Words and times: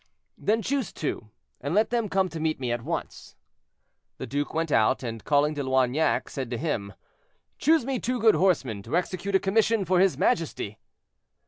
"Then 0.39 0.63
choose 0.63 0.91
two, 0.91 1.29
and 1.59 1.75
let 1.75 1.91
them 1.91 2.09
come 2.09 2.27
to 2.29 2.39
me 2.39 2.71
at 2.71 2.81
once." 2.81 3.35
The 4.17 4.25
duke 4.25 4.51
went 4.51 4.71
out, 4.71 5.03
and 5.03 5.23
calling 5.23 5.53
De 5.53 5.61
Loignac, 5.61 6.27
said 6.27 6.49
to 6.49 6.57
him, 6.57 6.95
"Choose 7.59 7.85
me 7.85 7.99
two 7.99 8.19
good 8.19 8.33
horsemen, 8.33 8.81
to 8.81 8.97
execute 8.97 9.35
a 9.35 9.39
commission 9.39 9.85
for 9.85 9.99
his 9.99 10.17
majesty." 10.17 10.79